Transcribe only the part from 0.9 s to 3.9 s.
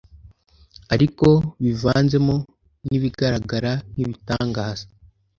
ariko bivanzemo n'ibigaragara